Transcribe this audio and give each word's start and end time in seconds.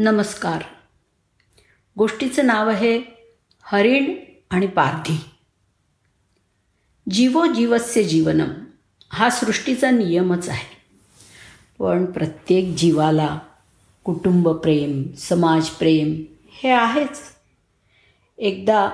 नमस्कार. 0.00 0.62
गोष्टीचं 1.98 2.46
नाव 2.46 2.70
आहे 2.70 3.02
हरिण 3.62 4.14
आणि 4.50 4.66
पारधी. 4.66 5.20
जीवो 7.10 7.46
जीवस्य 7.46 8.02
जीवनम 8.02 8.48
हा 9.12 9.30
सृष्टीचा 9.30 9.90
नियमच 9.90 10.48
आहे. 10.48 10.76
पण 11.78 12.04
प्रत्येक 12.04 12.74
जीवाला 12.74 13.38
कुटुंबप्रेम 14.04 15.12
समाजप्रेम 15.12 16.24
हे 16.50 16.70
आहेच. 16.70 17.20
एकदा 18.38 18.90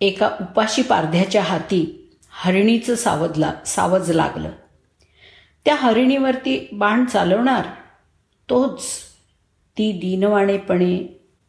एका 0.00 0.36
उपाशी 0.40 0.82
पारध्याच्या 0.82 1.42
हाती 1.42 2.10
हरिणीचं 2.30 2.94
सावजला 2.94 3.54
सावज 3.66 4.10
लागलं. 4.10 4.50
त्या 5.64 5.74
हरिणीवरती 5.74 6.68
बाण 6.72 7.04
चालवणार 7.04 7.66
तोच 8.50 9.11
ती 9.78 9.92
दीनवाणेपणे 9.92 10.98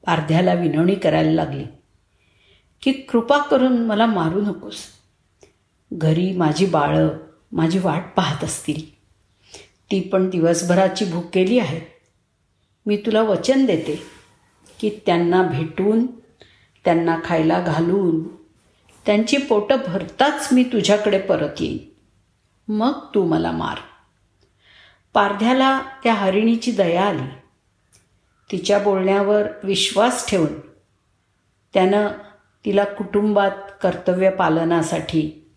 पारध्याला 0.05 0.53
विनवणी 0.53 0.95
करायला 0.95 1.31
लागली. 1.31 1.63
की 2.81 2.91
कृपा 2.91 3.37
करून 3.37 3.85
मला 3.85 4.05
मारू 4.05 4.41
नकोस. 4.41 4.77
घरी 5.93 6.33
माझी 6.33 6.65
बाळं 6.65 7.09
माझी 7.51 7.79
वाट 7.79 8.03
पाहत 8.15 8.43
असतील. 8.43 8.93
ती 9.59 9.99
पण 9.99 10.29
दिवसभराची 10.29 11.05
भूक 11.05 11.25
केली 11.33 11.59
आहे. 11.59 11.81
मी 12.85 12.97
तुला 12.97 13.21
वचन 13.21 13.65
देते 13.65 14.03
की 14.79 14.89
त्यांना 15.05 15.43
भेटून 15.43 16.05
त्यांना 16.85 17.17
खायला 17.25 17.61
घालून 17.61 18.35
त्यांची 19.05 19.37
पोटं 19.37 19.75
भरताच 19.87 20.49
मी 20.51 20.63
तुझ्याकडे 20.63 21.19
परत 21.19 21.49
येईन. 21.59 21.77
मग 22.73 22.93
तू 23.15 23.25
मला 23.25 23.51
मार. 23.51 23.77
पारध्याला 25.13 25.81
त्या 26.03 26.13
हरिणीची 26.13 26.71
दया 26.71 27.05
आली. 27.05 27.42
तिच्या 28.51 28.79
बोलण्यावर 28.79 29.43
विश्वास 29.63 30.29
ठेवून 30.29 30.59
त्यानं 31.73 32.07
तिला 32.65 32.83
कुटुंबात 32.83 33.51
कर्तव्य 33.81 34.29
पालनासाठी 34.29 35.51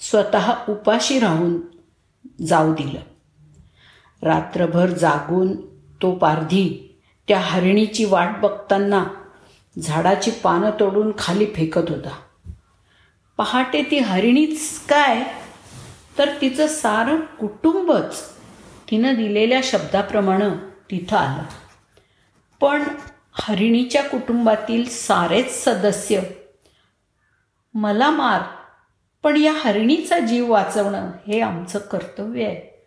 स्वतः 0.00 0.52
उपाशी 0.68 1.18
राहून 1.18 1.60
जाऊ 2.46 2.74
दिलं. 2.74 3.00
रात्रभर 4.22 4.86
जागून 4.86 5.66
तो 6.02 6.14
पारधी 6.14 6.96
त्या 7.28 7.40
हरिणीची 7.40 8.04
वाट 8.04 8.28
बघताना 8.42 9.04
झाडाची 9.82 10.30
पानं 10.30 10.70
तोडून 10.80 11.12
खाली 11.18 11.46
फेकत 11.46 11.82
होता. 11.88 12.18
पहाटे 13.36 13.82
ती 13.82 13.98
हरिणीच 13.98 14.80
काय? 14.88 15.24
तर 16.18 16.30
तिचं 16.40 16.66
सारं 16.66 17.20
कुटुंबच 17.20 18.22
तिनं 18.90 19.14
दिलेल्या 19.14 19.60
शब्दाप्रमाणे 19.62 20.48
तिथं 20.90 21.16
आलं. 21.16 21.65
पण 22.60 22.82
हरिणीच्या 23.32 24.04
कुटुंबातील 24.04 24.88
सारेच 24.88 25.64
सदस्य 25.64 26.20
मला 27.74 28.10
मार 28.10 28.42
पण 29.22 29.36
या 29.36 29.52
हरिणीचा 29.52 30.18
जीव 30.18 30.52
वाचवणं 30.52 31.10
हे 31.26 31.40
आमचं 31.40 31.78
कर्तव्य 31.78 32.46
आहे 32.46 32.86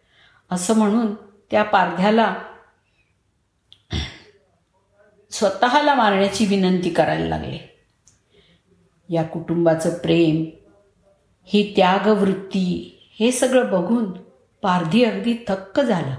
असं 0.51 0.77
म्हणून 0.77 1.15
त्या 1.51 1.63
पारध्याला 1.63 2.35
स्वतःला 5.31 5.93
मारण्याची 5.93 6.45
विनंती 6.45 6.89
करायला 6.89 7.27
लागले. 7.27 7.77
या 9.09 9.23
कुटुंबाचं 9.23 9.97
प्रेम 9.97 10.45
ही 11.45 11.73
त्यागवृत्ती 11.75 12.95
हे 13.19 13.31
सगळं 13.31 13.71
बघून 13.71 14.11
पारधी 14.61 15.03
अगदी 15.03 15.33
थक्क 15.47 15.79
झालं. 15.79 16.15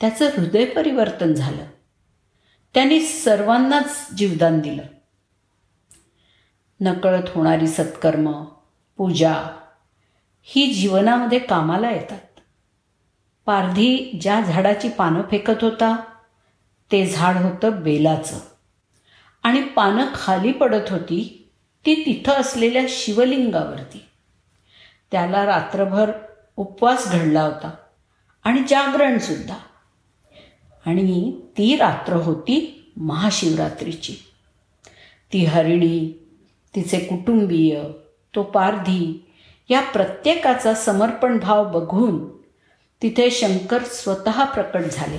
त्याचं 0.00 0.26
हृदय 0.26 0.64
परिवर्तन 0.64 1.32
झालं. 1.32 1.64
त्यांनी 2.74 3.00
सर्वांनाच 3.00 4.10
जीवदान 4.16 4.60
दिलं. 4.60 4.82
नकळत 6.80 7.22
होणारी 7.34 7.68
सत्कर्म 7.68 8.44
पूजा 8.96 9.32
ही 10.42 10.74
जीवनामध्ये 10.74 11.38
कामाला 11.38 11.90
येतात. 11.90 12.40
पारधी 13.46 14.18
ज्या 14.20 14.40
झाडाची 14.40 14.88
पानं 14.88 15.22
फेकत 15.30 15.64
होता 15.64 15.96
ते 16.92 17.06
झाड 17.06 17.36
होतं 17.36 17.82
बेलाचं. 17.82 18.38
आणि 19.42 19.62
पानं 19.62 20.06
खाली 20.14 20.52
पडत 20.52 20.90
होती 20.90 21.50
ती 21.86 21.94
तिथं 21.94 22.32
असलेल्या 22.32 22.82
शिवलिंगावरती. 22.88 24.04
त्याला 25.12 25.46
रात्रभर 25.46 26.12
उपवास 26.56 27.12
घडला 27.12 27.42
होता 27.42 27.70
आणि 28.44 28.62
जागरणसुद्धा 28.68 29.54
आणि 30.86 31.40
ती 31.58 31.76
रात्र 31.76 32.12
होती 32.12 32.90
महाशिवरात्रीची. 32.96 34.14
ती 35.32 35.44
हरिणी 35.44 36.24
तिचे 36.74 36.98
कुटुंबीय 36.98 37.82
तो 38.34 38.42
पारधी 38.42 39.24
या 39.68 39.80
प्रत्येकाचा 39.80 40.74
समर्पण 40.74 41.38
भाव 41.38 41.64
बघून 41.70 42.28
तिथे 43.02 43.30
शंकर 43.30 43.82
स्वतः 43.82 44.44
प्रकट 44.44 44.80
झाले. 44.92 45.18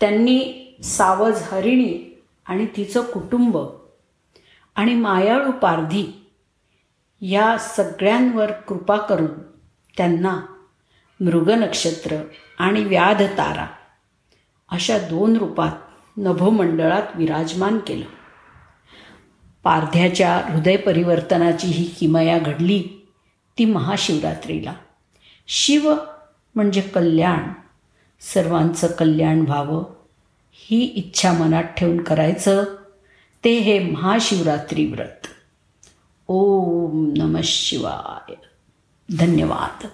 त्यांनी 0.00 0.76
सावज 0.82 1.42
हरिणी 1.42 2.22
आणि 2.46 2.66
तिचं 2.76 3.02
कुटुंब 3.02 3.58
आणि 4.76 4.94
मायाळू 4.94 5.50
पारधी 5.52 6.26
या 7.20 7.58
सगळ्यांवर 7.58 8.52
कृपा 8.52 8.96
करून 8.96 9.30
त्यांना 9.96 10.40
मृगनक्षत्र 11.20 12.16
आणि 12.58 12.84
व्याधतारा 12.84 13.66
अशा 14.68 14.98
दोन 14.98 15.36
रूपात 15.36 15.72
नभोमंडळात 16.16 17.02
विराजमान 17.14 17.78
केलं. 17.78 18.04
पारध्याच्या 19.62 20.36
हृदय 20.36 20.76
परिवर्तनाची 20.76 21.66
ही 21.66 21.84
किमया 21.84 22.38
घडली 22.38 23.06
ती 23.58 23.64
महाशिवरात्रीला. 23.64 24.72
शिव 25.46 25.94
म्हणजे 26.54 26.80
कल्याण. 26.80 27.42
सर्वांचं 28.20 28.86
कल्याण 28.86 29.40
व्हावं 29.40 29.84
ही 30.52 30.84
इच्छा 30.84 31.32
मनात 31.32 31.64
ठेवून 31.64 32.00
करायचं 32.00 32.64
ते 33.44 33.58
हे 33.58 33.78
महाशिवरात्री 33.78 34.86
व्रत. 34.86 35.26
ओम 36.28 37.14
नम 37.16 37.36
शिवाय. 37.44 38.34
धन्यवाद. 39.18 39.86